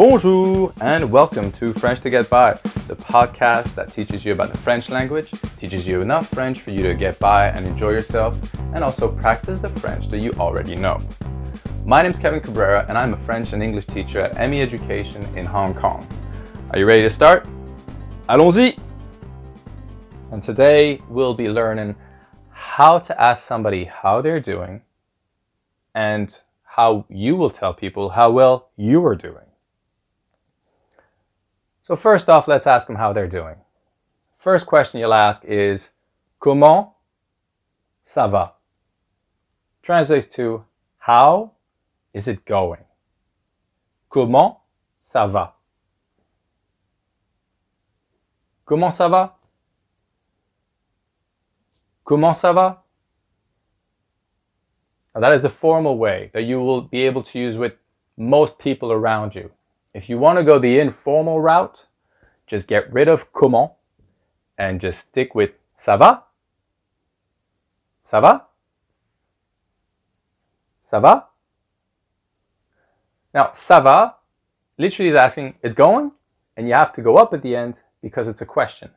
Bonjour 0.00 0.72
and 0.80 1.12
welcome 1.12 1.52
to 1.52 1.74
French 1.74 2.00
to 2.00 2.08
Get 2.08 2.30
By, 2.30 2.54
the 2.88 2.96
podcast 2.96 3.74
that 3.74 3.92
teaches 3.92 4.24
you 4.24 4.32
about 4.32 4.50
the 4.50 4.56
French 4.56 4.88
language, 4.88 5.30
teaches 5.58 5.86
you 5.86 6.00
enough 6.00 6.26
French 6.26 6.62
for 6.62 6.70
you 6.70 6.82
to 6.84 6.94
get 6.94 7.18
by 7.18 7.48
and 7.48 7.66
enjoy 7.66 7.90
yourself, 7.90 8.40
and 8.72 8.82
also 8.82 9.12
practice 9.12 9.60
the 9.60 9.68
French 9.68 10.08
that 10.08 10.20
you 10.20 10.32
already 10.38 10.74
know. 10.74 10.98
My 11.84 12.00
name 12.00 12.12
is 12.12 12.18
Kevin 12.18 12.40
Cabrera 12.40 12.86
and 12.88 12.96
I'm 12.96 13.12
a 13.12 13.16
French 13.18 13.52
and 13.52 13.62
English 13.62 13.84
teacher 13.84 14.20
at 14.20 14.48
ME 14.48 14.62
Education 14.62 15.22
in 15.36 15.44
Hong 15.44 15.74
Kong. 15.74 16.08
Are 16.70 16.78
you 16.78 16.86
ready 16.86 17.02
to 17.02 17.10
start? 17.10 17.46
Allons-y! 18.30 18.74
And 20.32 20.42
today 20.42 20.98
we'll 21.10 21.34
be 21.34 21.50
learning 21.50 21.94
how 22.48 23.00
to 23.00 23.20
ask 23.20 23.46
somebody 23.46 23.84
how 23.84 24.22
they're 24.22 24.40
doing 24.40 24.80
and 25.94 26.40
how 26.62 27.04
you 27.10 27.36
will 27.36 27.50
tell 27.50 27.74
people 27.74 28.08
how 28.08 28.30
well 28.30 28.70
you 28.78 29.04
are 29.04 29.14
doing. 29.14 29.44
So, 31.90 31.96
first 31.96 32.28
off, 32.28 32.46
let's 32.46 32.68
ask 32.68 32.86
them 32.86 32.94
how 32.94 33.12
they're 33.12 33.26
doing. 33.26 33.56
First 34.36 34.66
question 34.66 35.00
you'll 35.00 35.12
ask 35.12 35.44
is 35.44 35.90
Comment 36.38 36.90
ça 38.06 38.30
va? 38.30 38.52
Translates 39.82 40.28
to 40.36 40.64
How 40.98 41.50
is 42.14 42.28
it 42.28 42.44
going? 42.44 42.84
Comment 44.08 44.58
ça 45.02 45.28
va? 45.28 45.54
Comment 48.64 48.92
ça 48.92 49.10
va? 49.10 49.32
Comment 52.04 52.36
ça 52.36 52.54
va? 52.54 52.78
Now 55.12 55.22
that 55.22 55.32
is 55.32 55.42
the 55.42 55.50
formal 55.50 55.98
way 55.98 56.30
that 56.34 56.44
you 56.44 56.62
will 56.62 56.82
be 56.82 57.04
able 57.04 57.24
to 57.24 57.36
use 57.40 57.58
with 57.58 57.72
most 58.16 58.60
people 58.60 58.92
around 58.92 59.34
you. 59.34 59.50
If 59.92 60.08
you 60.08 60.18
want 60.18 60.38
to 60.38 60.44
go 60.44 60.58
the 60.58 60.78
informal 60.78 61.40
route, 61.40 61.86
just 62.46 62.68
get 62.68 62.92
rid 62.92 63.08
of 63.08 63.32
comment 63.32 63.72
and 64.56 64.80
just 64.80 65.08
stick 65.08 65.34
with 65.34 65.50
ça 65.78 65.98
va? 65.98 66.24
Ça 68.04 68.20
va? 68.20 68.46
Ça 70.82 71.00
va? 71.00 71.28
Now, 73.32 73.50
ça 73.54 73.80
va 73.82 74.20
literally 74.80 75.10
is 75.10 75.14
asking, 75.14 75.54
it's 75.62 75.74
going, 75.74 76.10
and 76.56 76.66
you 76.66 76.74
have 76.74 76.92
to 76.94 77.02
go 77.02 77.18
up 77.18 77.34
at 77.34 77.42
the 77.42 77.54
end 77.54 77.74
because 78.02 78.26
it's 78.26 78.40
a 78.40 78.46
question. 78.46 78.90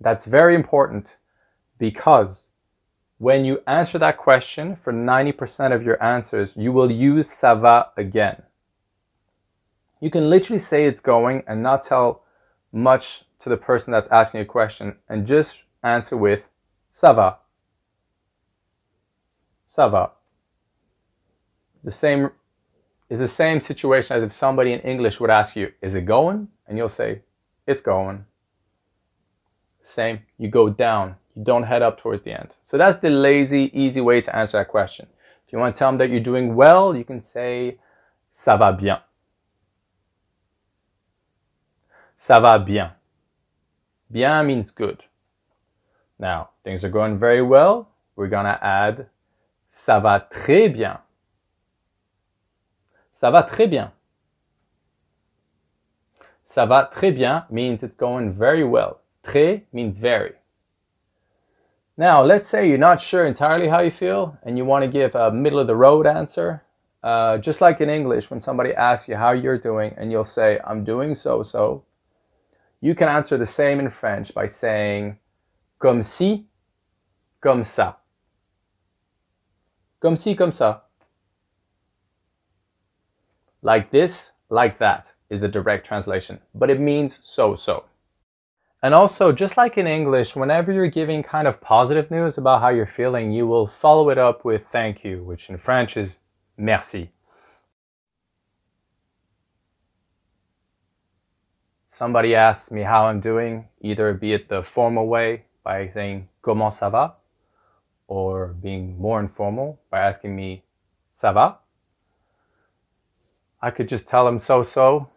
That's 0.00 0.26
very 0.26 0.54
important 0.54 1.06
because 1.78 2.48
when 3.18 3.44
you 3.44 3.62
answer 3.66 3.98
that 3.98 4.18
question 4.18 4.76
for 4.76 4.92
90% 4.92 5.74
of 5.74 5.82
your 5.82 6.02
answers, 6.02 6.52
you 6.56 6.72
will 6.72 6.90
use 6.90 7.28
ça 7.28 7.58
va 7.58 7.92
again. 7.96 8.42
You 10.02 10.10
can 10.10 10.28
literally 10.28 10.58
say 10.58 10.86
it's 10.86 11.00
going 11.00 11.44
and 11.46 11.62
not 11.62 11.84
tell 11.84 12.24
much 12.72 13.22
to 13.38 13.48
the 13.48 13.56
person 13.56 13.92
that's 13.92 14.08
asking 14.08 14.40
a 14.40 14.44
question 14.44 14.96
and 15.08 15.24
just 15.24 15.62
answer 15.84 16.16
with 16.16 16.50
ça 16.92 17.14
va. 17.14 17.38
Ça 19.70 19.88
va. 19.88 20.10
The 21.84 21.92
same 21.92 22.32
is 23.08 23.20
the 23.20 23.28
same 23.28 23.60
situation 23.60 24.16
as 24.16 24.24
if 24.24 24.32
somebody 24.32 24.72
in 24.72 24.80
English 24.80 25.20
would 25.20 25.30
ask 25.30 25.54
you, 25.54 25.70
is 25.80 25.94
it 25.94 26.04
going? 26.04 26.48
And 26.66 26.76
you'll 26.76 26.88
say, 26.88 27.20
it's 27.64 27.82
going. 27.82 28.24
Same, 29.82 30.22
you 30.36 30.48
go 30.48 30.68
down, 30.68 31.14
you 31.36 31.44
don't 31.44 31.62
head 31.62 31.82
up 31.82 31.96
towards 31.96 32.22
the 32.22 32.32
end. 32.32 32.48
So 32.64 32.76
that's 32.76 32.98
the 32.98 33.10
lazy, 33.10 33.70
easy 33.72 34.00
way 34.00 34.20
to 34.20 34.34
answer 34.34 34.58
that 34.58 34.66
question. 34.66 35.06
If 35.46 35.52
you 35.52 35.60
want 35.60 35.76
to 35.76 35.78
tell 35.78 35.90
them 35.90 35.98
that 35.98 36.10
you're 36.10 36.18
doing 36.18 36.56
well, 36.56 36.96
you 36.96 37.04
can 37.04 37.22
say, 37.22 37.78
ça 38.32 38.58
va 38.58 38.72
bien. 38.72 38.98
Ça 42.22 42.38
va 42.38 42.56
bien. 42.56 42.92
Bien 44.08 44.44
means 44.44 44.70
good. 44.70 45.02
Now, 46.20 46.50
things 46.62 46.84
are 46.84 46.88
going 46.88 47.18
very 47.18 47.42
well. 47.42 47.88
We're 48.14 48.28
going 48.28 48.44
to 48.44 48.64
add 48.64 49.06
ça 49.68 50.00
va 50.00 50.20
très 50.30 50.72
bien. 50.72 51.00
Ça 53.12 53.32
va 53.32 53.42
très 53.42 53.68
bien. 53.68 53.90
Ça 56.46 56.64
va 56.64 56.88
très 56.92 57.10
bien 57.10 57.44
means 57.50 57.82
it's 57.82 57.96
going 57.96 58.30
very 58.30 58.62
well. 58.62 59.00
Très 59.24 59.62
means 59.72 59.98
very. 59.98 60.34
Now, 61.96 62.22
let's 62.22 62.48
say 62.48 62.68
you're 62.68 62.78
not 62.78 63.00
sure 63.00 63.26
entirely 63.26 63.66
how 63.66 63.80
you 63.80 63.90
feel 63.90 64.38
and 64.44 64.56
you 64.56 64.64
want 64.64 64.84
to 64.84 64.88
give 64.88 65.16
a 65.16 65.32
middle 65.32 65.58
of 65.58 65.66
the 65.66 65.74
road 65.74 66.06
answer. 66.06 66.62
Uh, 67.02 67.38
just 67.38 67.60
like 67.60 67.80
in 67.80 67.90
English, 67.90 68.30
when 68.30 68.40
somebody 68.40 68.72
asks 68.72 69.08
you 69.08 69.16
how 69.16 69.32
you're 69.32 69.58
doing 69.58 69.92
and 69.96 70.12
you'll 70.12 70.24
say, 70.24 70.60
I'm 70.64 70.84
doing 70.84 71.16
so 71.16 71.42
so, 71.42 71.82
you 72.82 72.96
can 72.96 73.08
answer 73.08 73.38
the 73.38 73.46
same 73.46 73.78
in 73.78 73.88
French 73.88 74.34
by 74.34 74.48
saying, 74.48 75.16
comme 75.78 76.02
si, 76.02 76.46
comme 77.40 77.62
ça. 77.62 77.94
Comme 80.00 80.16
si, 80.16 80.34
comme 80.34 80.50
ça. 80.50 80.80
Like 83.62 83.92
this, 83.92 84.32
like 84.50 84.78
that 84.78 85.12
is 85.30 85.40
the 85.40 85.48
direct 85.48 85.86
translation, 85.86 86.40
but 86.54 86.70
it 86.70 86.80
means 86.80 87.20
so 87.22 87.54
so. 87.54 87.84
And 88.82 88.94
also, 88.94 89.30
just 89.30 89.56
like 89.56 89.78
in 89.78 89.86
English, 89.86 90.34
whenever 90.34 90.72
you're 90.72 90.88
giving 90.88 91.22
kind 91.22 91.46
of 91.46 91.60
positive 91.60 92.10
news 92.10 92.36
about 92.36 92.62
how 92.62 92.70
you're 92.70 92.84
feeling, 92.84 93.30
you 93.30 93.46
will 93.46 93.68
follow 93.68 94.10
it 94.10 94.18
up 94.18 94.44
with 94.44 94.62
thank 94.72 95.04
you, 95.04 95.22
which 95.22 95.48
in 95.48 95.56
French 95.56 95.96
is 95.96 96.18
merci. 96.56 97.12
Somebody 101.94 102.34
asks 102.34 102.70
me 102.72 102.84
how 102.84 103.04
I'm 103.04 103.20
doing, 103.20 103.68
either 103.82 104.14
be 104.14 104.32
it 104.32 104.48
the 104.48 104.62
formal 104.62 105.06
way 105.06 105.44
by 105.62 105.90
saying 105.92 106.26
comment 106.40 106.72
ça 106.72 106.90
va, 106.90 107.16
or 108.08 108.54
being 108.62 108.98
more 108.98 109.20
informal 109.20 109.78
by 109.90 110.00
asking 110.00 110.34
me 110.34 110.62
ça 111.12 111.34
va. 111.34 111.58
I 113.60 113.70
could 113.70 113.90
just 113.90 114.08
tell 114.08 114.24
them 114.24 114.38
so 114.38 114.62
so, 114.62 115.10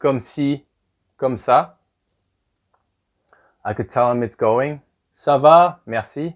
comme 0.00 0.18
si, 0.18 0.64
comme 1.16 1.36
ça. 1.36 1.74
I 3.64 3.72
could 3.72 3.88
tell 3.88 4.10
him 4.10 4.24
it's 4.24 4.34
going. 4.34 4.80
Ça 5.14 5.40
va, 5.40 5.78
merci. 5.86 6.34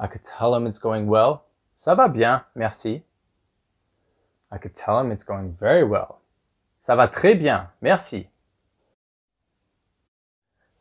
I 0.00 0.08
could 0.08 0.24
tell 0.24 0.56
him 0.56 0.66
it's 0.66 0.80
going 0.80 1.06
well. 1.06 1.44
Ça 1.78 1.94
va 1.94 2.08
bien, 2.08 2.42
merci. 2.56 3.04
I 4.50 4.58
could 4.58 4.74
tell 4.74 4.98
him 4.98 5.12
it's 5.12 5.22
going 5.22 5.56
very 5.56 5.84
well. 5.84 6.20
Ça 6.80 6.96
va 6.96 7.08
très 7.08 7.34
bien, 7.34 7.68
merci. 7.82 8.26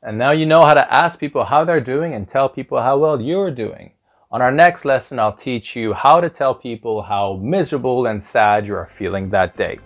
And 0.02 0.18
now 0.18 0.32
you 0.32 0.46
know 0.46 0.62
how 0.62 0.74
to 0.74 0.94
ask 0.94 1.20
people 1.20 1.44
how 1.44 1.66
they're 1.66 1.82
doing 1.84 2.14
and 2.14 2.28
tell 2.28 2.48
people 2.48 2.82
how 2.82 2.98
well 2.98 3.20
you're 3.20 3.52
doing. 3.52 3.92
On 4.32 4.42
our 4.42 4.52
next 4.52 4.86
lesson, 4.86 5.20
I'll 5.20 5.36
teach 5.36 5.76
you 5.76 5.94
how 5.94 6.22
to 6.22 6.30
tell 6.30 6.56
people 6.56 7.02
how 7.02 7.40
miserable 7.42 8.06
and 8.06 8.24
sad 8.24 8.68
you 8.68 8.76
are 8.76 8.86
feeling 8.86 9.28
that 9.30 9.58
day. 9.58 9.80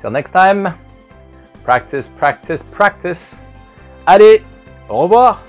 Till 0.00 0.10
next 0.10 0.32
time, 0.32 0.74
practice, 1.64 2.08
practice, 2.08 2.62
practice. 2.72 3.40
Allez, 4.06 4.42
au 4.90 5.02
revoir. 5.02 5.40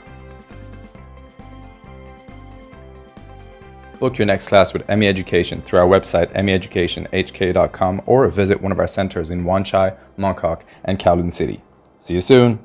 Book 3.99 4.17
your 4.17 4.25
next 4.25 4.49
class 4.49 4.73
with 4.73 4.87
ME 4.89 5.07
Education 5.07 5.61
through 5.61 5.79
our 5.79 5.87
website, 5.87 6.31
meeducationhk.com, 6.33 8.01
or 8.05 8.27
visit 8.27 8.61
one 8.61 8.71
of 8.71 8.79
our 8.79 8.87
centers 8.87 9.29
in 9.29 9.45
Wan 9.45 9.63
Chai, 9.63 9.93
Mongkok, 10.17 10.61
and 10.83 10.99
Kowloon 10.99 11.31
City. 11.31 11.61
See 11.99 12.15
you 12.15 12.21
soon. 12.21 12.59